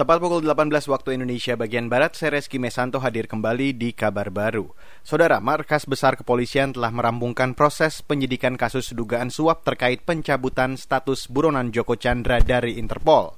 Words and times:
Tepat 0.00 0.16
pukul 0.16 0.40
18 0.40 0.88
waktu 0.88 1.20
Indonesia 1.20 1.60
bagian 1.60 1.92
Barat, 1.92 2.16
saya 2.16 2.40
Reski 2.40 2.56
Mesanto 2.56 3.04
hadir 3.04 3.28
kembali 3.28 3.76
di 3.76 3.92
kabar 3.92 4.32
baru. 4.32 4.72
Saudara, 5.04 5.44
Markas 5.44 5.84
Besar 5.84 6.16
Kepolisian 6.16 6.72
telah 6.72 6.88
merampungkan 6.88 7.52
proses 7.52 8.00
penyidikan 8.00 8.56
kasus 8.56 8.96
dugaan 8.96 9.28
suap 9.28 9.60
terkait 9.60 10.00
pencabutan 10.08 10.80
status 10.80 11.28
buronan 11.28 11.68
Joko 11.68 12.00
Chandra 12.00 12.40
dari 12.40 12.80
Interpol. 12.80 13.36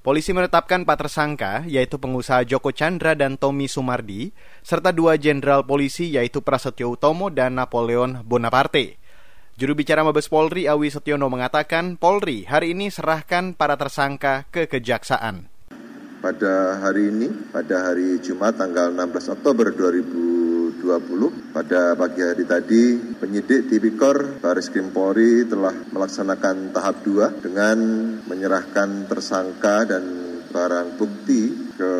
Polisi 0.00 0.32
menetapkan 0.32 0.88
empat 0.88 1.04
tersangka, 1.04 1.68
yaitu 1.68 2.00
pengusaha 2.00 2.48
Joko 2.48 2.72
Chandra 2.72 3.12
dan 3.12 3.36
Tommy 3.36 3.68
Sumardi, 3.68 4.32
serta 4.64 4.88
dua 4.88 5.20
jenderal 5.20 5.68
polisi 5.68 6.08
yaitu 6.16 6.40
Prasetyo 6.40 6.96
Utomo 6.96 7.28
dan 7.28 7.60
Napoleon 7.60 8.24
Bonaparte. 8.24 8.96
Juru 9.60 9.76
bicara 9.76 10.00
Mabes 10.00 10.32
Polri 10.32 10.64
Awi 10.64 10.88
Setiono 10.88 11.28
mengatakan 11.28 12.00
Polri 12.00 12.48
hari 12.48 12.72
ini 12.72 12.88
serahkan 12.88 13.52
para 13.52 13.76
tersangka 13.76 14.48
ke 14.48 14.64
kejaksaan 14.64 15.52
pada 16.24 16.80
hari 16.80 17.12
ini, 17.12 17.28
pada 17.52 17.92
hari 17.92 18.16
Jumat 18.16 18.56
tanggal 18.56 18.88
16 18.96 19.36
Oktober 19.36 19.76
2020, 19.76 21.52
pada 21.52 21.92
pagi 21.92 22.24
hari 22.24 22.48
tadi 22.48 22.96
penyidik 23.20 23.68
Tipikor 23.68 24.40
Baris 24.40 24.72
Krim 24.72 24.88
Polri 24.88 25.44
telah 25.44 25.76
melaksanakan 25.92 26.72
tahap 26.72 27.04
2 27.04 27.44
dengan 27.44 27.76
menyerahkan 28.24 29.04
tersangka 29.04 29.84
dan 29.84 30.24
barang 30.48 30.96
bukti 30.96 31.74
ke 31.76 31.92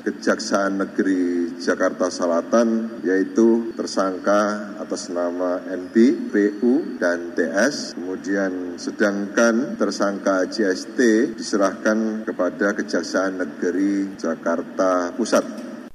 Kejaksaan 0.00 0.80
Negeri 0.80 1.60
Jakarta 1.60 2.08
Selatan 2.08 3.02
yaitu 3.04 3.76
tersangka 3.76 4.77
atas 4.88 5.12
nama 5.12 5.60
NB, 5.68 5.94
PU, 6.32 6.96
dan 6.96 7.36
TS. 7.36 7.92
Kemudian 7.92 8.80
sedangkan 8.80 9.76
tersangka 9.76 10.48
JST 10.48 10.96
diserahkan 11.36 12.24
kepada 12.24 12.72
Kejaksaan 12.72 13.36
Negeri 13.36 14.16
Jakarta 14.16 15.12
Pusat. 15.12 15.44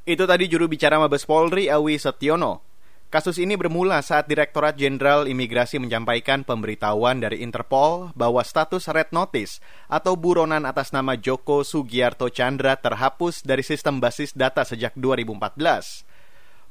Itu 0.06 0.30
tadi 0.30 0.46
juru 0.46 0.70
bicara 0.70 1.02
Mabes 1.02 1.26
Polri 1.26 1.74
Awi 1.74 1.98
Setiono. 1.98 2.62
Kasus 3.10 3.42
ini 3.42 3.58
bermula 3.58 3.98
saat 4.06 4.30
Direktorat 4.30 4.78
Jenderal 4.78 5.26
Imigrasi 5.26 5.82
menyampaikan 5.82 6.46
pemberitahuan 6.46 7.18
dari 7.18 7.42
Interpol 7.42 8.14
bahwa 8.14 8.46
status 8.46 8.86
Red 8.94 9.10
Notice 9.10 9.58
atau 9.90 10.14
buronan 10.14 10.70
atas 10.70 10.94
nama 10.94 11.18
Joko 11.18 11.66
Sugiarto 11.66 12.30
Chandra 12.30 12.78
terhapus 12.78 13.42
dari 13.42 13.66
sistem 13.66 13.98
basis 13.98 14.38
data 14.38 14.62
sejak 14.62 14.94
2014. 14.94 16.13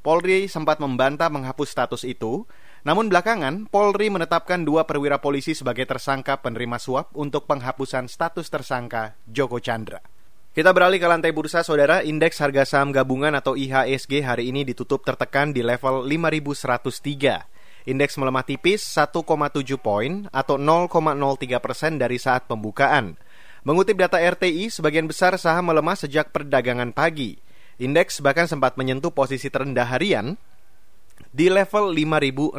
Polri 0.03 0.51
sempat 0.51 0.83
membantah 0.83 1.31
menghapus 1.31 1.71
status 1.71 2.03
itu, 2.03 2.43
namun 2.83 3.07
belakangan 3.07 3.71
Polri 3.71 4.11
menetapkan 4.11 4.67
dua 4.67 4.83
perwira 4.83 5.23
polisi 5.23 5.55
sebagai 5.55 5.87
tersangka 5.87 6.43
penerima 6.43 6.75
suap 6.75 7.15
untuk 7.15 7.47
penghapusan 7.47 8.11
status 8.11 8.51
tersangka 8.51 9.15
Joko 9.31 9.63
Chandra. 9.63 10.03
Kita 10.51 10.75
beralih 10.75 10.99
ke 10.99 11.07
lantai 11.07 11.31
bursa, 11.31 11.63
saudara. 11.63 12.03
Indeks 12.03 12.37
harga 12.43 12.67
saham 12.67 12.91
gabungan 12.91 13.31
atau 13.33 13.55
IHSG 13.55 14.21
hari 14.21 14.51
ini 14.51 14.67
ditutup 14.67 15.07
tertekan 15.07 15.55
di 15.55 15.63
level 15.63 16.03
5.103. 16.05 17.87
Indeks 17.89 18.19
melemah 18.19 18.43
tipis 18.43 18.83
1,7 18.83 19.23
poin 19.79 20.27
atau 20.29 20.55
0,03 20.59 21.63
persen 21.63 21.95
dari 21.95 22.19
saat 22.19 22.45
pembukaan. 22.45 23.15
Mengutip 23.63 23.95
data 23.95 24.19
RTI, 24.19 24.67
sebagian 24.67 25.07
besar 25.07 25.39
saham 25.39 25.71
melemah 25.71 25.95
sejak 25.95 26.35
perdagangan 26.35 26.91
pagi. 26.91 27.42
Indeks 27.81 28.21
bahkan 28.21 28.45
sempat 28.45 28.77
menyentuh 28.77 29.09
posisi 29.09 29.49
terendah 29.49 29.89
harian 29.89 30.37
di 31.33 31.49
level 31.49 31.93
5067. 31.93 32.57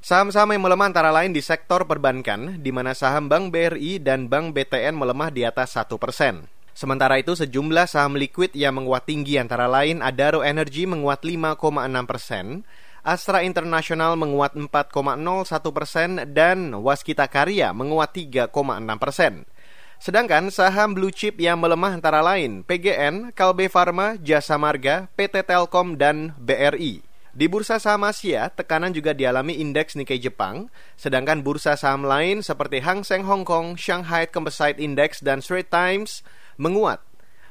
Saham-saham 0.00 0.56
yang 0.56 0.64
melemah 0.64 0.88
antara 0.90 1.10
lain 1.12 1.30
di 1.30 1.44
sektor 1.44 1.84
perbankan, 1.84 2.58
di 2.58 2.72
mana 2.72 2.96
saham 2.96 3.28
Bank 3.28 3.52
BRI 3.52 4.00
dan 4.00 4.26
Bank 4.26 4.56
BTN 4.56 4.96
melemah 4.96 5.30
di 5.30 5.44
atas 5.46 5.76
1 5.76 6.00
persen. 6.00 6.48
Sementara 6.72 7.20
itu, 7.20 7.36
sejumlah 7.36 7.84
saham 7.84 8.16
liquid 8.16 8.56
yang 8.56 8.80
menguat 8.80 9.04
tinggi 9.04 9.36
antara 9.36 9.68
lain 9.68 10.00
Adaro 10.00 10.40
Energy 10.40 10.88
menguat 10.88 11.20
5,6 11.20 11.60
persen, 12.08 12.64
Astra 13.04 13.44
International 13.44 14.16
menguat 14.16 14.56
4,01 14.56 15.76
persen, 15.76 16.10
dan 16.32 16.72
Waskita 16.72 17.28
Karya 17.28 17.76
menguat 17.76 18.16
3,6 18.16 18.50
persen. 18.96 19.44
Sedangkan 20.00 20.48
saham 20.48 20.96
blue 20.96 21.12
chip 21.12 21.36
yang 21.36 21.60
melemah 21.60 21.92
antara 21.92 22.24
lain 22.24 22.64
PGN, 22.64 23.36
Kalbe 23.36 23.68
Pharma, 23.68 24.16
Jasa 24.16 24.56
Marga, 24.56 25.12
PT 25.12 25.44
Telkom, 25.44 26.00
dan 26.00 26.32
BRI. 26.40 27.04
Di 27.36 27.46
bursa 27.52 27.76
saham 27.76 28.08
Asia, 28.08 28.48
tekanan 28.48 28.96
juga 28.96 29.12
dialami 29.12 29.60
indeks 29.60 30.00
Nikkei 30.00 30.16
Jepang, 30.16 30.72
sedangkan 30.96 31.44
bursa 31.44 31.76
saham 31.76 32.08
lain 32.08 32.40
seperti 32.40 32.80
Hang 32.80 33.04
Seng 33.04 33.28
Hong 33.28 33.44
Kong, 33.44 33.76
Shanghai 33.76 34.24
Composite 34.24 34.80
Index, 34.80 35.20
dan 35.20 35.44
Straits 35.44 35.68
Times 35.68 36.24
menguat. 36.56 37.04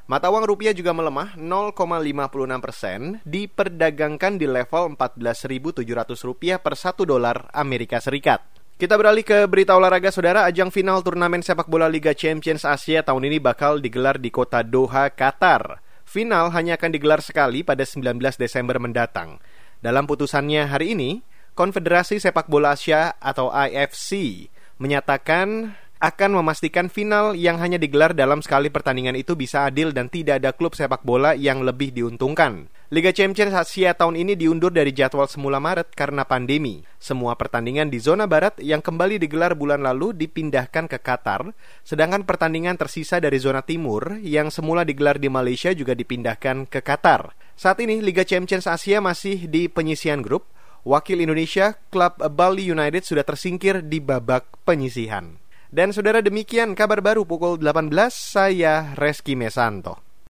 Mata 0.10 0.34
uang 0.34 0.50
rupiah 0.50 0.74
juga 0.74 0.90
melemah 0.90 1.38
0,56 1.38 2.66
persen, 2.66 3.22
diperdagangkan 3.30 4.42
di 4.42 4.50
level 4.50 4.98
14.700 4.98 5.86
rupiah 6.26 6.58
per 6.58 6.74
satu 6.74 7.06
dolar 7.06 7.46
Amerika 7.54 8.02
Serikat. 8.02 8.42
Kita 8.80 8.96
beralih 8.96 9.28
ke 9.28 9.44
berita 9.44 9.76
olahraga 9.76 10.08
saudara, 10.08 10.48
ajang 10.48 10.72
final 10.72 11.04
turnamen 11.04 11.44
sepak 11.44 11.68
bola 11.68 11.92
Liga 11.92 12.16
Champions 12.16 12.64
Asia 12.64 13.04
tahun 13.04 13.28
ini 13.28 13.36
bakal 13.44 13.84
digelar 13.84 14.16
di 14.16 14.32
kota 14.32 14.64
Doha, 14.64 15.12
Qatar. 15.12 15.84
Final 16.08 16.48
hanya 16.56 16.80
akan 16.80 16.96
digelar 16.96 17.20
sekali 17.20 17.60
pada 17.60 17.84
19 17.84 18.16
Desember 18.40 18.80
mendatang. 18.80 19.44
Dalam 19.84 20.08
putusannya 20.08 20.72
hari 20.72 20.96
ini, 20.96 21.20
Konfederasi 21.60 22.24
Sepak 22.24 22.48
Bola 22.48 22.72
Asia 22.72 23.20
atau 23.20 23.52
IFC 23.52 24.48
menyatakan 24.80 25.76
akan 26.00 26.40
memastikan 26.40 26.88
final 26.88 27.36
yang 27.36 27.60
hanya 27.60 27.76
digelar 27.76 28.16
dalam 28.16 28.40
sekali 28.40 28.72
pertandingan 28.72 29.20
itu 29.20 29.36
bisa 29.36 29.68
adil 29.68 29.92
dan 29.92 30.08
tidak 30.08 30.40
ada 30.40 30.56
klub 30.56 30.72
sepak 30.72 31.04
bola 31.04 31.36
yang 31.36 31.68
lebih 31.68 31.92
diuntungkan. 31.92 32.72
Liga 32.90 33.14
Champions 33.14 33.54
Asia 33.54 33.94
tahun 33.94 34.18
ini 34.18 34.34
diundur 34.34 34.74
dari 34.74 34.90
jadwal 34.90 35.30
semula 35.30 35.62
Maret 35.62 35.94
karena 35.94 36.26
pandemi. 36.26 36.82
Semua 36.98 37.38
pertandingan 37.38 37.86
di 37.86 38.02
zona 38.02 38.26
barat 38.26 38.58
yang 38.58 38.82
kembali 38.82 39.22
digelar 39.22 39.54
bulan 39.54 39.86
lalu 39.86 40.18
dipindahkan 40.18 40.90
ke 40.90 40.98
Qatar, 40.98 41.54
sedangkan 41.86 42.26
pertandingan 42.26 42.82
tersisa 42.82 43.22
dari 43.22 43.38
zona 43.38 43.62
timur 43.62 44.18
yang 44.26 44.50
semula 44.50 44.82
digelar 44.82 45.22
di 45.22 45.30
Malaysia 45.30 45.70
juga 45.70 45.94
dipindahkan 45.94 46.66
ke 46.66 46.82
Qatar. 46.82 47.38
Saat 47.54 47.78
ini 47.86 48.02
Liga 48.02 48.26
Champions 48.26 48.66
Asia 48.66 48.98
masih 48.98 49.46
di 49.46 49.70
penyisian 49.70 50.26
grup. 50.26 50.50
Wakil 50.82 51.22
Indonesia, 51.22 51.78
klub 51.94 52.18
Bali 52.18 52.74
United 52.74 53.06
sudah 53.06 53.22
tersingkir 53.22 53.86
di 53.86 54.02
babak 54.02 54.50
penyisihan. 54.66 55.38
Dan 55.70 55.94
saudara 55.94 56.26
demikian 56.26 56.74
kabar 56.74 57.06
baru 57.06 57.22
pukul 57.22 57.62
18, 57.62 57.94
saya 58.10 58.98
Reski 58.98 59.38
Mesanto. 59.38 60.09